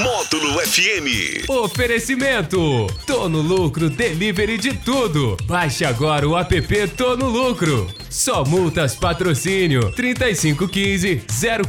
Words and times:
Módulo 0.00 0.58
FM. 0.60 1.44
Oferecimento: 1.48 2.86
Tô 3.06 3.28
no 3.28 3.42
lucro, 3.42 3.90
delivery 3.90 4.56
de 4.56 4.72
tudo. 4.72 5.36
Baixe 5.44 5.84
agora 5.84 6.26
o 6.26 6.38
app 6.38 6.88
Tô 6.96 7.14
no 7.14 7.28
lucro. 7.28 7.86
Só 8.08 8.44
multas 8.44 8.94
patrocínio 8.94 9.90
3515 9.92 11.22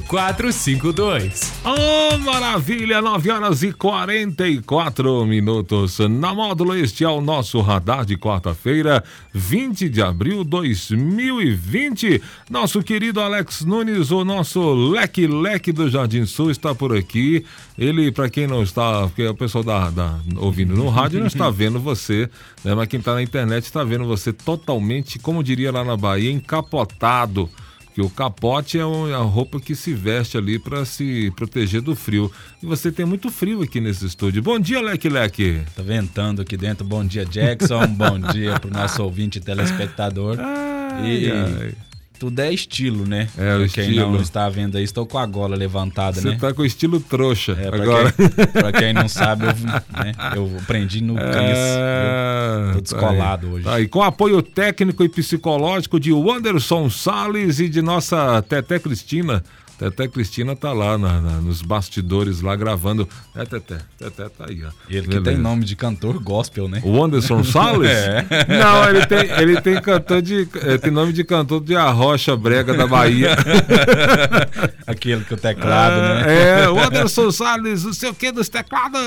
0452. 0.09 1.53
Oh, 1.65 2.17
maravilha! 2.19 3.01
9 3.01 3.31
horas 3.31 3.63
e 3.63 3.71
44 3.73 5.25
minutos. 5.25 5.99
Na 5.99 6.33
módulo, 6.33 6.75
este 6.75 7.03
é 7.03 7.09
o 7.09 7.21
nosso 7.21 7.59
radar 7.61 8.05
de 8.05 8.17
quarta-feira, 8.17 9.03
20 9.33 9.89
de 9.89 10.01
abril 10.01 10.43
de 10.43 10.49
2020. 10.49 12.21
Nosso 12.49 12.83
querido 12.83 13.19
Alex 13.19 13.65
Nunes, 13.65 14.11
o 14.11 14.23
nosso 14.23 14.73
leque-leque 14.73 15.71
do 15.71 15.89
Jardim 15.89 16.25
Sul, 16.25 16.51
está 16.51 16.75
por 16.75 16.95
aqui. 16.95 17.45
Ele, 17.77 18.11
para 18.13 18.29
quem 18.29 18.47
não 18.47 18.63
está, 18.63 19.01
porque 19.07 19.25
o 19.27 19.35
pessoal 19.35 19.63
da, 19.63 19.89
da, 19.89 20.19
ouvindo 20.37 20.75
no 20.75 20.89
rádio 20.89 21.19
não 21.19 21.27
está 21.27 21.49
vendo 21.49 21.79
você, 21.79 22.29
né? 22.63 22.73
mas 22.73 22.87
quem 22.87 22.99
está 22.99 23.13
na 23.13 23.21
internet 23.21 23.65
está 23.65 23.83
vendo 23.83 24.05
você 24.05 24.31
totalmente, 24.31 25.19
como 25.19 25.43
diria 25.43 25.71
lá 25.71 25.83
na 25.83 25.97
Bahia, 25.97 26.31
encapotado. 26.31 27.49
Que 27.93 28.01
o 28.01 28.09
capote 28.09 28.79
é 28.79 28.81
a 28.81 29.17
roupa 29.17 29.59
que 29.59 29.75
se 29.75 29.93
veste 29.93 30.35
ali 30.35 30.57
para 30.57 30.83
se 30.83 31.31
proteger 31.35 31.79
do 31.79 31.95
frio. 31.95 32.31
E 32.61 32.65
você 32.65 32.91
tem 32.91 33.05
muito 33.05 33.29
frio 33.29 33.61
aqui 33.61 33.79
nesse 33.79 34.07
estúdio. 34.07 34.41
Bom 34.41 34.57
dia, 34.57 34.81
Leque 34.81 35.07
Leque. 35.07 35.61
Tá 35.75 35.83
ventando 35.83 36.41
aqui 36.41 36.57
dentro. 36.57 36.83
Bom 36.83 37.05
dia, 37.05 37.23
Jackson. 37.23 37.85
Bom 37.85 38.17
dia 38.33 38.59
pro 38.59 38.71
nosso 38.71 39.03
ouvinte 39.03 39.39
telespectador. 39.39 40.39
Ai, 40.39 41.07
e 41.07 41.31
ai. 41.31 41.92
Tudo 42.23 42.39
é 42.39 42.53
estilo, 42.53 43.05
né? 43.05 43.27
É, 43.37 43.53
o 43.55 43.59
Pra 43.59 43.67
quem 43.67 43.89
estilo. 43.89 44.11
não 44.13 44.21
está 44.21 44.47
vendo 44.47 44.77
aí, 44.77 44.83
estou 44.85 45.05
com 45.05 45.17
a 45.17 45.25
gola 45.25 45.57
levantada, 45.57 46.21
Você 46.21 46.29
né? 46.29 46.37
tá 46.39 46.53
com 46.53 46.63
estilo 46.63 47.01
trouxa 47.01 47.51
É, 47.59 47.69
pra, 47.69 47.83
agora. 47.83 48.11
Quem, 48.13 48.29
pra 48.29 48.71
quem 48.71 48.93
não 48.93 49.09
sabe, 49.09 49.45
eu, 49.47 49.53
né, 49.53 50.13
eu 50.33 50.57
aprendi 50.61 51.03
no 51.03 51.15
Cris. 51.15 51.27
É, 51.35 52.71
Tô 52.75 52.79
descolado 52.81 53.47
tá 53.47 53.53
hoje. 53.53 53.63
Tá 53.65 53.73
aí, 53.75 53.87
com 53.89 54.01
apoio 54.01 54.41
técnico 54.41 55.03
e 55.03 55.09
psicológico 55.09 55.99
de 55.99 56.13
Wanderson 56.13 56.89
Salles 56.89 57.59
e 57.59 57.67
de 57.67 57.81
nossa 57.81 58.41
Teté 58.43 58.79
Cristina. 58.79 59.43
Teté 59.77 60.07
Cristina 60.07 60.55
tá 60.55 60.71
lá 60.71 60.97
na- 60.97 61.19
na- 61.19 61.41
nos 61.41 61.61
bastidores 61.61 62.41
lá 62.41 62.55
gravando. 62.55 63.07
É, 63.35 63.43
Teté. 63.45 63.79
Teté 63.97 64.29
tá 64.29 64.45
aí, 64.47 64.63
ó. 64.63 64.69
Ele 64.89 65.01
que 65.01 65.07
Beleza. 65.07 65.23
tem 65.23 65.37
nome 65.37 65.65
de 65.65 65.75
cantor 65.75 66.19
gospel, 66.19 66.67
né? 66.69 66.81
O 66.85 67.03
Anderson 67.03 67.43
Salles? 67.45 67.89
É. 67.89 68.25
Não, 68.47 68.89
ele 68.89 69.05
tem, 69.05 69.19
ele 69.41 69.61
tem 69.61 69.81
cantor 69.81 70.21
de. 70.21 70.45
tem 70.81 70.91
nome 70.91 71.11
de 71.11 71.23
cantor 71.23 71.61
de 71.63 71.75
Arrocha 71.75 72.35
Brega 72.37 72.73
da 72.73 72.85
Bahia. 72.87 73.35
Aquele 74.85 75.23
que 75.23 75.33
o 75.33 75.37
teclado, 75.37 75.95
né? 76.25 76.61
É, 76.63 76.69
o 76.69 76.79
Anderson 76.79 77.31
Salles, 77.31 77.83
não 77.83 77.93
sei 77.93 78.09
o 78.09 78.13
que 78.13 78.31
dos 78.31 78.49
teclados. 78.49 78.99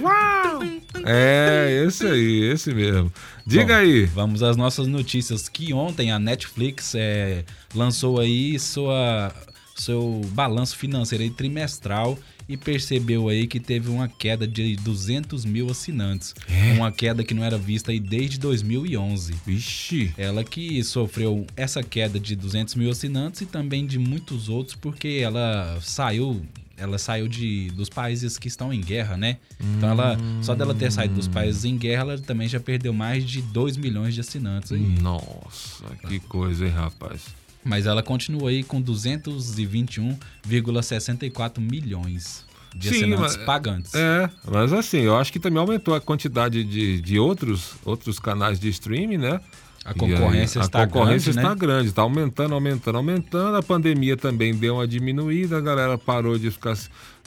Uau! 0.00 0.60
É, 1.04 1.84
esse 1.86 2.06
aí, 2.06 2.50
esse 2.50 2.72
mesmo. 2.72 3.12
Diga 3.46 3.74
Bom, 3.74 3.80
aí. 3.80 4.04
Vamos 4.06 4.42
às 4.42 4.56
nossas 4.56 4.86
notícias. 4.86 5.48
Que 5.48 5.72
ontem 5.74 6.10
a 6.10 6.18
Netflix 6.18 6.94
é, 6.94 7.44
lançou 7.74 8.18
aí 8.20 8.58
sua, 8.58 9.32
seu 9.74 10.20
balanço 10.32 10.76
financeiro 10.76 11.24
aí 11.24 11.30
trimestral 11.30 12.18
e 12.48 12.56
percebeu 12.56 13.28
aí 13.28 13.46
que 13.46 13.58
teve 13.58 13.88
uma 13.88 14.06
queda 14.06 14.46
de 14.46 14.76
200 14.76 15.44
mil 15.44 15.70
assinantes. 15.70 16.34
Uma 16.76 16.92
queda 16.92 17.24
que 17.24 17.34
não 17.34 17.42
era 17.42 17.56
vista 17.56 17.90
aí 17.90 17.98
desde 17.98 18.38
2011. 18.38 19.34
Vixe. 19.46 20.12
Ela 20.16 20.44
que 20.44 20.82
sofreu 20.84 21.46
essa 21.56 21.82
queda 21.82 22.20
de 22.20 22.36
200 22.36 22.74
mil 22.74 22.90
assinantes 22.90 23.40
e 23.40 23.46
também 23.46 23.86
de 23.86 23.98
muitos 23.98 24.48
outros 24.48 24.76
porque 24.76 25.20
ela 25.22 25.78
saiu 25.80 26.42
ela 26.76 26.98
saiu 26.98 27.28
de, 27.28 27.70
dos 27.70 27.88
países 27.88 28.36
que 28.36 28.48
estão 28.48 28.72
em 28.72 28.80
guerra, 28.80 29.16
né? 29.16 29.38
Então 29.60 29.90
ela, 29.90 30.18
só 30.42 30.56
dela 30.56 30.74
ter 30.74 30.90
saído 30.90 31.14
dos 31.14 31.28
países 31.28 31.64
em 31.64 31.76
guerra, 31.76 32.00
ela 32.00 32.18
também 32.18 32.48
já 32.48 32.58
perdeu 32.58 32.92
mais 32.92 33.24
de 33.24 33.40
2 33.40 33.76
milhões 33.76 34.12
de 34.12 34.20
assinantes 34.20 34.72
aí. 34.72 34.80
Nossa, 34.80 35.84
que 36.08 36.18
coisa, 36.18 36.66
hein, 36.66 36.72
rapaz? 36.72 37.43
Mas 37.64 37.86
ela 37.86 38.02
continua 38.02 38.50
aí 38.50 38.62
com 38.62 38.82
221,64 38.82 41.60
milhões 41.60 42.44
de 42.74 42.88
Sim, 42.88 42.96
assinantes 42.96 43.36
mas- 43.36 43.46
pagantes. 43.46 43.94
É, 43.94 44.28
mas 44.50 44.72
assim, 44.72 44.98
eu 44.98 45.16
acho 45.16 45.32
que 45.32 45.38
também 45.38 45.60
aumentou 45.60 45.94
a 45.94 46.00
quantidade 46.00 46.64
de, 46.64 47.00
de 47.00 47.18
outros, 47.18 47.74
outros 47.84 48.18
canais 48.18 48.58
de 48.58 48.68
streaming, 48.68 49.18
né? 49.18 49.40
A 49.84 49.90
E 49.90 49.92
aí, 49.92 49.98
concorrência 49.98 50.60
está 50.60 50.82
A 50.82 50.86
concorrência 50.86 51.32
grande, 51.32 51.46
está 51.46 51.50
né? 51.50 51.56
grande, 51.60 51.88
está 51.88 52.02
aumentando, 52.02 52.54
aumentando, 52.54 52.96
aumentando. 52.96 53.56
A 53.56 53.62
pandemia 53.62 54.16
também 54.16 54.54
deu 54.54 54.76
uma 54.76 54.86
diminuída, 54.88 55.58
a 55.58 55.60
galera 55.60 55.98
parou 55.98 56.38
de 56.38 56.50
ficar. 56.50 56.74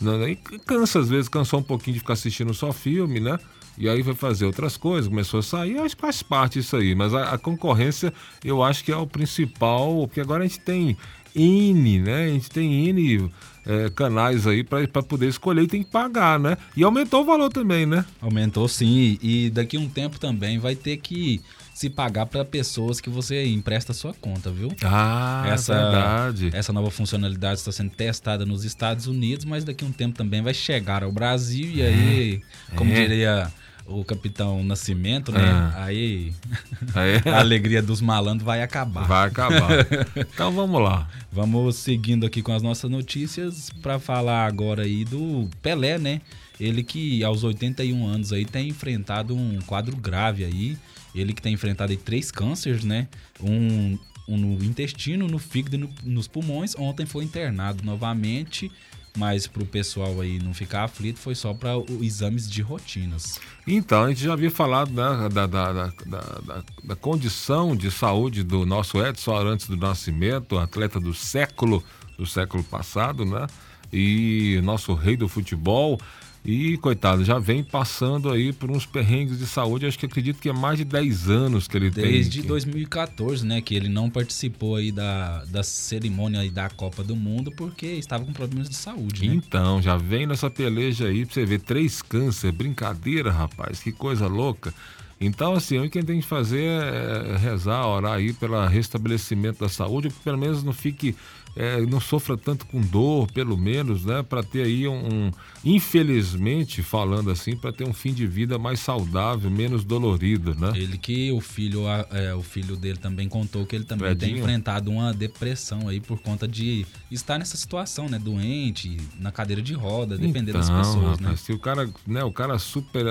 Não, 0.01 0.17
nem 0.17 0.35
cansa, 0.35 0.99
às 0.99 1.09
vezes, 1.09 1.29
cansou 1.29 1.59
um 1.59 1.63
pouquinho 1.63 1.93
de 1.93 1.99
ficar 1.99 2.13
assistindo 2.13 2.53
só 2.53 2.73
filme, 2.73 3.19
né? 3.19 3.37
E 3.77 3.87
aí 3.87 4.03
foi 4.03 4.15
fazer 4.15 4.45
outras 4.45 4.75
coisas, 4.75 5.07
começou 5.07 5.39
a 5.39 5.43
sair, 5.43 5.77
acho 5.77 5.95
que 5.95 6.01
faz 6.01 6.23
parte 6.23 6.57
isso 6.57 6.75
aí. 6.75 6.95
Mas 6.95 7.13
a, 7.13 7.33
a 7.33 7.37
concorrência, 7.37 8.11
eu 8.43 8.63
acho 8.63 8.83
que 8.83 8.91
é 8.91 8.97
o 8.97 9.05
principal, 9.05 10.07
porque 10.07 10.19
agora 10.19 10.43
a 10.43 10.47
gente 10.47 10.59
tem 10.59 10.97
N, 11.37 11.99
né? 11.99 12.25
A 12.25 12.27
gente 12.29 12.49
tem 12.49 12.87
N 12.89 13.29
eh, 13.65 13.89
canais 13.95 14.47
aí 14.47 14.63
para 14.63 14.87
poder 15.03 15.27
escolher 15.27 15.63
e 15.63 15.67
tem 15.67 15.83
que 15.83 15.89
pagar, 15.89 16.39
né? 16.39 16.57
E 16.75 16.83
aumentou 16.83 17.21
o 17.21 17.25
valor 17.25 17.49
também, 17.49 17.85
né? 17.85 18.03
Aumentou 18.21 18.67
sim, 18.67 19.17
e 19.21 19.49
daqui 19.49 19.77
a 19.77 19.79
um 19.79 19.87
tempo 19.89 20.19
também 20.19 20.57
vai 20.57 20.75
ter 20.75 20.97
que 20.97 21.41
se 21.73 21.89
pagar 21.91 22.25
para 22.25 22.43
pessoas 22.43 22.99
que 22.99 23.07
você 23.09 23.45
empresta 23.45 23.93
sua 23.93 24.11
conta, 24.13 24.49
viu? 24.49 24.69
Ah, 24.83 25.43
essa, 25.47 25.75
verdade. 25.75 26.49
essa 26.51 26.73
nova 26.73 26.89
funcionalidade 26.89 27.59
está 27.59 27.71
sendo 27.71 27.91
testada 27.91 28.45
nos 28.47 28.63
Estados 28.65 29.05
Unidos, 29.05 29.45
mas 29.45 29.63
daqui 29.63 29.85
a 29.85 29.87
um 29.87 29.91
tempo 29.91 30.17
também 30.17 30.41
vai 30.41 30.55
chegar 30.55 31.03
ao 31.03 31.11
Brasil 31.11 31.69
e 31.69 31.81
aí, 31.83 32.41
como 32.75 32.91
É. 32.91 32.95
diria 33.01 33.53
o 33.87 34.03
capitão 34.03 34.63
Nascimento, 34.63 35.31
né? 35.31 35.39
Ah. 35.41 35.83
Aí 35.85 36.33
Aí 36.93 37.21
a 37.31 37.39
alegria 37.39 37.81
dos 37.81 38.01
malandros 38.01 38.45
vai 38.45 38.61
acabar. 38.61 39.07
vai 39.07 39.27
acabar. 39.27 39.87
então 40.15 40.51
vamos 40.51 40.81
lá. 40.81 41.07
Vamos 41.31 41.75
seguindo 41.77 42.25
aqui 42.25 42.41
com 42.41 42.51
as 42.53 42.61
nossas 42.61 42.89
notícias 42.91 43.69
para 43.81 43.97
falar 43.99 44.45
agora 44.45 44.83
aí 44.83 45.05
do 45.05 45.49
Pelé, 45.61 45.97
né? 45.97 46.21
Ele 46.59 46.83
que 46.83 47.23
aos 47.23 47.43
81 47.43 48.05
anos 48.07 48.33
aí 48.33 48.43
tem 48.43 48.67
enfrentado 48.69 49.35
um 49.35 49.59
quadro 49.65 49.95
grave 49.95 50.43
aí. 50.43 50.77
Ele 51.15 51.33
que 51.33 51.41
tem 51.41 51.53
enfrentado 51.53 51.91
aí 51.91 51.97
três 51.97 52.29
cânceres, 52.31 52.83
né? 52.83 53.07
Um, 53.41 53.97
um 54.27 54.37
no 54.37 54.63
intestino, 54.65 55.27
no 55.27 55.39
fígado 55.39 55.75
e 55.75 55.79
no- 55.79 55.89
nos 56.03 56.27
pulmões. 56.27 56.75
Ontem 56.77 57.05
foi 57.05 57.23
internado 57.23 57.83
novamente, 57.85 58.71
mas 59.17 59.47
pro 59.47 59.65
pessoal 59.65 60.21
aí 60.21 60.39
não 60.39 60.53
ficar 60.53 60.83
aflito, 60.83 61.19
foi 61.19 61.35
só 61.35 61.53
para 61.53 61.71
exames 62.01 62.49
de 62.49 62.61
rotinas. 62.61 63.39
Então, 63.65 64.03
a 64.03 64.09
gente 64.09 64.23
já 64.23 64.31
havia 64.33 64.51
falado 64.51 64.91
né, 64.91 65.27
da, 65.29 65.45
da- 65.47 65.73
da- 66.05 66.63
da 66.83 66.95
condição 66.95 67.75
de 67.75 67.89
saúde 67.91 68.43
do 68.43 68.65
nosso 68.65 69.03
Edson 69.03 69.35
Arantes 69.35 69.67
do 69.67 69.75
Nascimento, 69.75 70.57
atleta 70.57 70.99
do 70.99 71.13
século, 71.13 71.83
do 72.17 72.25
século 72.25 72.63
passado, 72.63 73.25
né? 73.25 73.47
E 73.91 74.59
nosso 74.63 74.93
rei 74.93 75.17
do 75.17 75.27
futebol. 75.27 75.99
E, 76.45 76.77
coitado, 76.77 77.25
já 77.25 77.37
vem 77.39 77.61
passando 77.61 78.31
aí 78.31 78.53
por 78.53 78.71
uns 78.71 78.85
perrengues 78.85 79.37
de 79.37 79.45
saúde, 79.45 79.85
acho 79.85 79.99
que 79.99 80.05
acredito 80.05 80.39
que 80.39 80.47
é 80.47 80.53
mais 80.53 80.77
de 80.77 80.85
10 80.85 81.29
anos 81.29 81.67
que 81.67 81.75
ele 81.75 81.91
tem. 81.91 82.03
Desde 82.05 82.41
que- 82.41 82.47
2014, 82.47 83.45
né, 83.45 83.59
que 83.59 83.75
ele 83.75 83.89
não 83.89 84.09
participou 84.09 84.77
aí 84.77 84.91
da, 84.91 85.43
da 85.45 85.61
cerimônia 85.61 86.39
aí 86.39 86.49
da 86.49 86.69
Copa 86.69 87.03
do 87.03 87.15
Mundo 87.17 87.51
porque 87.51 87.85
estava 87.87 88.23
com 88.23 88.31
problemas 88.31 88.69
de 88.69 88.75
saúde, 88.75 89.27
né? 89.27 89.35
Então, 89.35 89.81
já 89.81 89.97
vem 89.97 90.25
nessa 90.25 90.49
peleja 90.49 91.07
aí 91.07 91.25
pra 91.25 91.33
você 91.33 91.45
ver 91.45 91.59
três 91.59 92.01
câncer, 92.01 92.51
brincadeira, 92.53 93.29
rapaz, 93.31 93.81
que 93.81 93.91
coisa 93.91 94.27
louca. 94.27 94.73
Então, 95.19 95.53
assim, 95.53 95.79
o 95.79 95.89
que 95.89 95.97
a 95.97 96.01
gente 96.01 96.07
tem 96.07 96.19
que 96.21 96.27
fazer 96.27 96.63
é 96.63 97.37
rezar, 97.37 97.85
orar 97.87 98.13
aí 98.13 98.33
pelo 98.33 98.63
restabelecimento 98.67 99.59
da 99.59 99.69
saúde, 99.69 100.09
que 100.09 100.19
pelo 100.23 100.37
menos 100.37 100.63
não 100.63 100.71
fique, 100.73 101.15
é, 101.55 101.81
não 101.81 101.99
sofra 101.99 102.37
tanto 102.37 102.67
com 102.67 102.79
dor, 102.79 103.31
pelo 103.31 103.57
menos, 103.57 104.05
né? 104.05 104.21
Para 104.21 104.43
ter 104.43 104.63
aí 104.63 104.87
um, 104.87 104.93
um- 105.27 105.31
infelizmente, 105.65 106.83
falando 106.83 107.31
assim, 107.31 107.55
para 107.55 107.71
ter 107.73 107.83
um 107.87 107.93
fim 107.93 108.13
de 108.13 108.27
vida 108.27 108.59
mais 108.59 108.79
saudável, 108.79 109.49
menos 109.49 109.83
dolorido, 109.83 110.53
né? 110.53 110.71
Ele 110.75 110.99
que 110.99 111.31
o 111.31 111.41
filho, 111.41 111.85
é, 112.11 112.35
o 112.35 112.43
filho 112.43 112.75
dele 112.75 112.99
também 112.99 113.27
contou 113.27 113.65
que 113.65 113.75
ele 113.75 113.85
também 113.85 114.15
tem 114.15 114.37
enfrentado 114.37 114.91
uma 114.91 115.11
depressão 115.13 115.87
aí 115.87 115.99
por 115.99 116.19
conta 116.19 116.47
de 116.47 116.85
estar 117.09 117.39
nessa 117.39 117.57
situação, 117.57 118.07
né, 118.07 118.19
doente, 118.19 118.97
na 119.19 119.31
cadeira 119.31 119.63
de 119.63 119.73
roda, 119.73 120.15
dependendo 120.15 120.53
das 120.59 120.69
Então, 120.69 120.77
pessoas, 120.79 121.03
rapaz, 121.19 121.19
né? 121.21 121.35
se 121.37 121.51
o 121.53 121.57
cara, 121.57 121.89
né, 122.05 122.23
o 122.23 122.31
cara 122.31 122.59
super 122.59 123.05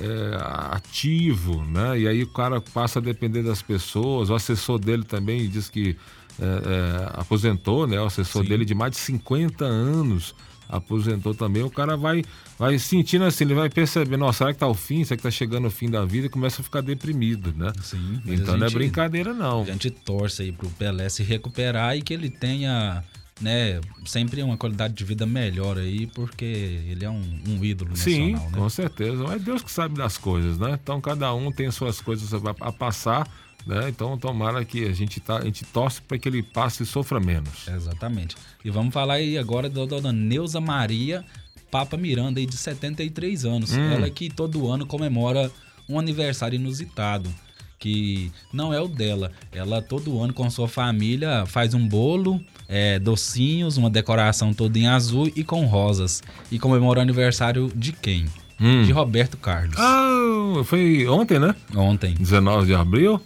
é, 0.00 0.36
ativo, 0.72 1.43
né, 1.66 1.98
e 2.00 2.08
aí 2.08 2.22
o 2.22 2.28
cara 2.28 2.60
passa 2.60 2.98
a 2.98 3.02
depender 3.02 3.42
das 3.42 3.62
pessoas, 3.62 4.30
o 4.30 4.34
assessor 4.34 4.78
dele 4.78 5.04
também 5.04 5.48
diz 5.48 5.68
que 5.68 5.96
é, 6.40 6.44
é, 6.44 7.20
aposentou, 7.20 7.86
né, 7.86 8.00
o 8.00 8.06
assessor 8.06 8.42
Sim. 8.42 8.48
dele 8.48 8.64
de 8.64 8.74
mais 8.74 8.92
de 8.92 8.98
50 8.98 9.64
anos 9.64 10.34
aposentou 10.68 11.34
também, 11.34 11.62
o 11.62 11.70
cara 11.70 11.96
vai, 11.96 12.24
vai 12.58 12.78
sentindo 12.78 13.24
assim, 13.24 13.44
ele 13.44 13.54
vai 13.54 13.68
percebendo, 13.68 14.20
nossa, 14.20 14.38
será 14.38 14.52
que 14.52 14.58
tá 14.58 14.66
o 14.66 14.74
fim? 14.74 15.04
Será 15.04 15.16
que 15.16 15.22
tá 15.22 15.30
chegando 15.30 15.66
o 15.66 15.70
fim 15.70 15.90
da 15.90 16.04
vida? 16.04 16.26
E 16.26 16.30
começa 16.30 16.60
a 16.60 16.64
ficar 16.64 16.80
deprimido, 16.80 17.52
né? 17.56 17.72
Sim. 17.82 18.20
Então 18.26 18.56
não 18.56 18.66
é 18.66 18.70
brincadeira, 18.70 19.32
não. 19.32 19.62
A 19.62 19.66
gente 19.66 19.90
torce 19.90 20.42
aí 20.42 20.52
pro 20.52 20.68
Pelé 20.70 21.08
se 21.08 21.22
recuperar 21.22 21.96
e 21.96 22.02
que 22.02 22.12
ele 22.12 22.30
tenha 22.30 23.04
né, 23.40 23.80
sempre 24.06 24.42
uma 24.42 24.56
qualidade 24.56 24.94
de 24.94 25.04
vida 25.04 25.26
melhor 25.26 25.78
aí, 25.78 26.06
porque 26.06 26.44
ele 26.44 27.04
é 27.04 27.10
um, 27.10 27.40
um 27.48 27.64
ídolo 27.64 27.96
Sim, 27.96 28.32
nacional, 28.32 28.50
né? 28.50 28.58
com 28.58 28.68
certeza. 28.68 29.24
É 29.24 29.38
Deus 29.38 29.62
que 29.62 29.70
sabe 29.70 29.96
das 29.96 30.16
coisas, 30.16 30.58
né? 30.58 30.78
Então 30.82 31.00
cada 31.00 31.32
um 31.34 31.50
tem 31.50 31.70
suas 31.70 32.00
coisas 32.00 32.32
a, 32.32 32.38
a 32.60 32.72
passar, 32.72 33.28
né? 33.66 33.88
Então 33.88 34.16
tomara 34.16 34.64
que 34.64 34.84
a 34.84 34.92
gente, 34.92 35.20
tá, 35.20 35.38
a 35.38 35.44
gente 35.44 35.64
torce 35.64 36.00
para 36.00 36.16
que 36.18 36.28
ele 36.28 36.42
passe 36.42 36.84
e 36.84 36.86
sofra 36.86 37.18
menos. 37.18 37.66
Exatamente. 37.66 38.36
E 38.64 38.70
vamos 38.70 38.94
falar 38.94 39.14
aí 39.14 39.36
agora 39.36 39.68
da 39.68 39.84
dona 39.84 40.12
Neuza 40.12 40.60
Maria 40.60 41.24
Papa 41.74 41.96
Miranda, 41.96 42.38
aí 42.38 42.46
de 42.46 42.56
73 42.56 43.44
anos. 43.44 43.72
Hum. 43.72 43.90
Ela 43.90 44.08
que 44.08 44.30
todo 44.30 44.70
ano 44.70 44.86
comemora 44.86 45.50
um 45.88 45.98
aniversário 45.98 46.54
inusitado. 46.54 47.28
Que 47.84 48.32
não 48.50 48.72
é 48.72 48.80
o 48.80 48.88
dela. 48.88 49.30
Ela 49.52 49.82
todo 49.82 50.18
ano 50.18 50.32
com 50.32 50.48
sua 50.48 50.66
família 50.66 51.44
faz 51.44 51.74
um 51.74 51.86
bolo, 51.86 52.40
é, 52.66 52.98
docinhos, 52.98 53.76
uma 53.76 53.90
decoração 53.90 54.54
toda 54.54 54.78
em 54.78 54.86
azul 54.86 55.30
e 55.36 55.44
com 55.44 55.66
rosas. 55.66 56.22
E 56.50 56.58
comemora 56.58 57.00
o 57.00 57.02
aniversário 57.02 57.70
de 57.76 57.92
quem? 57.92 58.24
Hum. 58.58 58.84
De 58.84 58.90
Roberto 58.90 59.36
Carlos. 59.36 59.76
Ah, 59.78 60.62
foi 60.64 61.06
ontem, 61.06 61.38
né? 61.38 61.54
Ontem. 61.76 62.14
19 62.18 62.68
de 62.68 62.74
abril. 62.74 63.20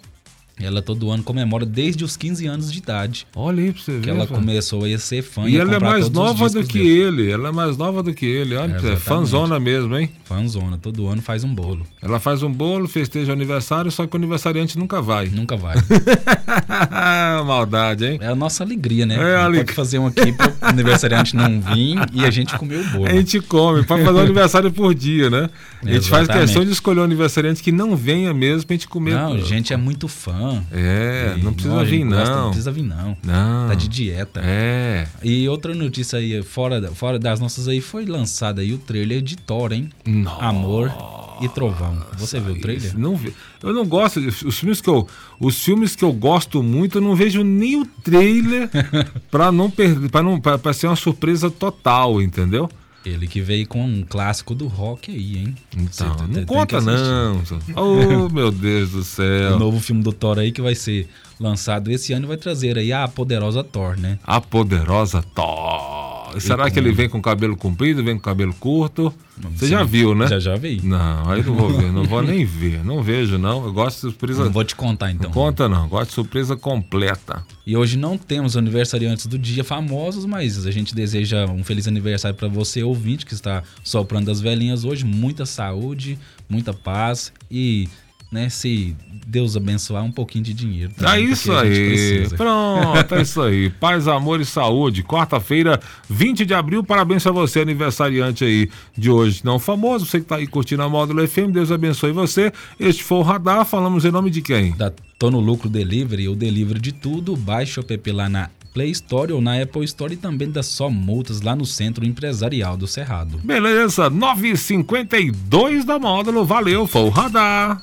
Ela 0.61 0.83
todo 0.83 1.11
ano 1.11 1.23
comemora 1.23 1.65
desde 1.65 2.03
os 2.05 2.17
15 2.17 2.47
anos 2.47 2.73
de 2.73 2.79
idade. 2.79 3.27
Olha 3.35 3.63
aí 3.63 3.73
pra 3.73 3.83
você 3.83 3.93
ver. 3.93 4.01
Que 4.03 4.11
ela 4.11 4.27
começou 4.27 4.85
a 4.85 4.99
ser 4.99 5.23
fã 5.23 5.49
E 5.49 5.57
a 5.57 5.61
ela 5.63 5.77
é 5.77 5.79
mais 5.79 6.11
nova 6.11 6.49
do 6.49 6.65
que 6.65 6.79
dele. 6.79 7.23
ele. 7.23 7.31
Ela 7.31 7.49
é 7.49 7.53
mais 7.53 7.77
nova 7.77 8.03
do 8.03 8.13
que 8.13 8.27
ele. 8.27 8.57
Olha, 8.57 8.77
É, 8.83 8.93
é, 8.93 8.97
fanzona 8.97 9.59
mesmo, 9.61 9.97
hein? 9.97 10.11
Fanzona, 10.25 10.77
todo 10.77 11.07
ano 11.07 11.23
faz 11.23 11.45
um 11.45 11.55
bolo. 11.55 11.87
Ela 12.03 12.19
faz 12.21 12.43
um 12.43 12.51
bolo, 12.53 12.87
festeja 12.89 13.31
o 13.31 13.35
aniversário, 13.35 13.91
só 13.91 14.07
que 14.07 14.15
o 14.15 14.19
aniversariante 14.19 14.79
nunca 14.79 15.01
vai. 15.01 15.27
Nunca 15.29 15.57
vai. 15.57 15.77
Maldade, 17.47 18.05
hein? 18.07 18.19
É 18.21 18.27
a 18.29 18.35
nossa 18.35 18.63
alegria, 18.65 19.07
né? 19.07 19.17
É, 19.17 19.37
A 19.37 19.45
aleg- 19.45 19.65
Pode 19.65 19.73
fazer 19.75 19.99
um 19.99 20.07
aqui 20.07 20.33
pro 20.33 20.53
aniversariante 20.61 21.35
não 21.37 21.61
vir 21.61 21.97
e 22.13 22.25
a 22.25 22.31
gente 22.31 22.57
comer 22.57 22.77
o 22.81 22.85
bolo. 22.91 23.07
A 23.07 23.11
gente 23.15 23.41
come, 23.41 23.85
pode 23.85 24.05
fazer 24.05 24.19
um 24.19 24.23
aniversário 24.23 24.71
por 24.73 24.95
dia, 24.95 25.31
né? 25.31 25.51
A 25.85 25.93
gente 25.93 26.09
faz 26.09 26.27
questão 26.29 26.65
de 26.65 26.71
escolher 26.73 27.01
um 27.01 27.05
aniversariante 27.05 27.63
que 27.63 27.73
não 27.73 27.97
venha 27.97 28.33
mesmo 28.35 28.67
pra 28.67 28.75
gente 28.75 28.89
comer. 28.89 29.15
Não, 29.15 29.39
gente 29.41 29.73
é 29.73 29.77
muito 29.77 30.09
fã. 30.09 30.48
É, 30.73 31.35
E, 31.39 31.43
não 31.43 31.53
precisa 31.53 31.85
gente 31.85 31.91
vir, 31.91 32.05
não. 32.05 32.25
Não 32.25 32.47
precisa 32.49 32.73
vir, 32.73 32.83
não. 32.83 33.17
Não. 33.25 33.69
Tá 33.69 33.75
de 33.75 33.89
dieta. 33.89 34.41
É. 34.45 35.07
E 35.23 35.49
outra 35.49 35.75
notícia 35.75 36.19
aí, 36.19 36.43
fora, 36.43 36.91
fora 36.93 37.19
das 37.19 37.41
nossas 37.41 37.69
aí, 37.69 37.81
foi 37.81 38.05
lançado 38.05 38.61
aí 38.61 38.73
o 38.73 38.79
trailer 38.79 39.23
de 39.23 39.37
Thor, 39.37 39.73
hein? 39.73 39.91
Nossa. 40.07 40.45
Amor 40.45 40.93
e 41.41 41.49
Trovão. 41.49 41.97
Você 42.19 42.41
viu 42.41 42.55
o 42.55 42.61
trailer? 42.61 42.99
Não 42.99 43.17
vi. 43.17 43.33
Eu 43.63 43.73
não 43.73 43.87
gosto. 43.87 44.19
Os 44.21 44.59
filmes 44.59 44.81
que 44.81 44.89
eu, 44.89 45.07
os 45.41 45.63
filmes 45.63 45.95
que 45.95 46.05
eu 46.05 46.13
gosto 46.13 46.63
muito, 46.63 46.99
eu 46.99 47.03
não 47.03 47.15
vejo 47.15 47.43
nem 47.43 47.81
o 47.81 47.87
trailer 48.03 48.69
pra 49.31 49.53
não 49.53 49.71
perder, 49.71 50.11
para 50.11 50.23
não 50.23 50.41
para 50.41 50.73
ser 50.73 50.87
uma 50.89 50.97
surpresa 50.97 51.51
total, 51.51 52.21
entendeu? 52.21 52.69
Ele 53.07 53.27
que 53.27 53.41
veio 53.41 53.67
com 53.67 53.83
um 53.85 54.03
clássico 54.03 54.55
do 54.55 54.67
rock 54.67 55.11
aí, 55.11 55.39
hein? 55.39 55.55
Então, 55.77 56.15
não 56.17 56.29
tem 56.29 56.45
conta 56.45 56.81
não. 56.81 57.43
Oh, 57.77 58.29
meu 58.33 58.51
Deus 58.51 58.91
do 58.91 58.99
O 58.99 59.05
céu. 59.05 59.59
novo 59.59 59.81
filme 59.81 60.03
do 60.03 60.13
Thor 60.13 60.39
aí 60.39 60.51
que 60.53 60.61
vai 60.61 60.75
ser 60.75 61.09
lançado 61.39 61.91
esse 61.91 62.13
ano 62.13 62.27
vai 62.27 62.37
trazer 62.37 62.77
aí 62.77 62.93
a 62.93 63.07
poderosa 63.07 63.63
Thor, 63.63 63.97
né? 63.97 64.19
A 64.25 64.41
poderosa 64.41 65.23
Thor. 65.35 65.98
Será 66.39 66.71
que 66.71 66.79
ele 66.79 66.93
vem 66.93 67.09
com 67.09 67.21
cabelo 67.21 67.57
comprido, 67.57 68.03
vem 68.03 68.15
com 68.17 68.21
cabelo 68.23 68.55
curto? 68.55 69.13
Você 69.55 69.69
já 69.69 69.85
viu, 69.85 70.15
né? 70.15 70.27
Já 70.27 70.39
já 70.39 70.57
vi. 70.57 70.81
Não, 70.83 71.31
aí 71.31 71.43
não 71.43 71.55
vou 71.55 71.71
ver, 71.71 71.93
não 71.93 72.05
vou 72.05 72.23
nem 72.23 72.45
ver. 72.45 72.85
Não 72.85 73.03
vejo, 73.03 73.39
não. 73.39 73.65
Eu 73.65 73.73
gosto 73.73 73.97
de 73.97 74.01
surpresa. 74.01 74.45
Não 74.45 74.51
vou 74.51 74.65
te 74.65 74.75
contar 74.75 75.11
então. 75.11 75.27
Não 75.27 75.33
conta, 75.33 75.69
não. 75.69 75.89
Gosto 75.89 76.09
de 76.09 76.15
surpresa 76.15 76.57
completa. 76.57 77.45
E 77.67 77.77
hoje 77.77 77.97
não 77.97 78.19
temos 78.19 78.57
aniversariantes 78.57 79.27
do 79.27 79.39
dia 79.39 79.63
famosos, 79.63 80.25
mas 80.25 80.67
a 80.67 80.71
gente 80.71 80.95
deseja 80.95 81.47
um 81.47 81.63
feliz 81.63 81.87
aniversário 81.87 82.37
para 82.37 82.49
você, 82.49 82.83
ouvinte, 82.83 83.25
que 83.25 83.35
está 83.35 83.63
soprando 83.85 84.31
as 84.31 84.41
velhinhas 84.41 84.85
hoje. 84.85 85.05
Muita 85.05 85.47
saúde, 85.47 86.19
muita 86.49 86.73
paz 86.73 87.33
e, 87.51 87.89
né, 88.31 88.49
se 88.49 88.95
Deus 89.27 89.57
abençoar, 89.57 90.05
um 90.05 90.13
pouquinho 90.13 90.45
de 90.45 90.55
dinheiro. 90.55 90.93
É 91.03 91.21
isso 91.21 91.53
aí. 91.53 91.89
precisa. 91.89 92.37
Pronto, 92.37 93.15
é 93.15 93.23
isso 93.23 93.43
aí. 93.43 93.71
Paz, 93.81 94.09
amor 94.09 94.41
e 94.41 94.45
saúde. 94.45 95.03
Quarta-feira, 95.03 95.81
20 96.09 96.45
de 96.45 96.55
abril. 96.55 96.85
Parabéns 96.85 97.27
a 97.27 97.31
você, 97.31 97.61
aniversariante 97.61 98.45
aí 98.45 98.69
de 98.97 99.11
hoje. 99.11 99.41
Não 99.45 99.59
famoso, 99.59 100.07
você 100.07 100.21
que 100.21 100.27
tá 100.27 100.37
aí 100.37 100.47
curtindo 100.47 100.83
a 100.83 100.89
Módulo 100.89 101.27
FM. 101.27 101.53
Deus 101.53 101.71
abençoe 101.73 102.13
você. 102.13 102.53
Este 102.79 103.03
foi 103.03 103.19
o 103.19 103.23
Radar. 103.23 103.65
Falamos 103.65 104.05
em 104.05 104.11
nome 104.11 104.31
de 104.31 104.43
quem? 104.43 104.73
Da 104.73 104.93
Tô 105.19 105.33
no 105.33 105.41
Lucro 105.41 105.69
Delivery, 105.69 106.29
o 106.29 106.37
delivery 106.37 106.79
de 106.79 106.93
tudo. 106.93 107.35
Baixe 107.37 107.81
o 107.81 107.85
app 107.89 108.13
lá 108.13 108.29
na 108.29 108.51
Play 108.73 108.91
Store 108.93 109.33
ou 109.33 109.41
na 109.41 109.61
Apple 109.61 109.85
Store 109.85 110.15
e 110.15 110.17
também 110.17 110.49
dá 110.49 110.63
só 110.63 110.89
multas 110.89 111.41
lá 111.41 111.57
no 111.57 111.67
Centro 111.67 112.07
Empresarial 112.07 112.77
do 112.77 112.87
Cerrado. 112.87 113.39
Beleza, 113.39 114.09
952 114.09 115.85
da 115.85 115.99
Módulo. 115.99 116.45
Valeu, 116.45 116.87
foi 116.87 117.03
o. 117.03 117.09
Radar. 117.09 117.83